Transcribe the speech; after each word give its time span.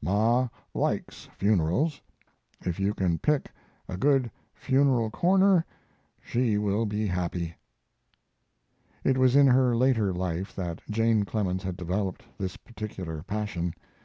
Ma 0.00 0.46
likes 0.74 1.28
funerals. 1.36 2.00
If 2.60 2.78
you 2.78 2.94
can 2.94 3.18
pick 3.18 3.50
a 3.88 3.96
good 3.96 4.30
funeral 4.54 5.10
corner 5.10 5.64
she 6.22 6.56
will 6.56 6.86
be 6.86 7.08
happy." 7.08 7.56
It 9.02 9.18
was 9.18 9.34
in 9.34 9.48
her 9.48 9.74
later 9.74 10.14
life 10.14 10.54
that 10.54 10.82
Jane 10.88 11.24
Clemens 11.24 11.64
had 11.64 11.76
developed 11.76 12.22
this 12.38 12.56
particular 12.56 13.24
passion. 13.24 13.74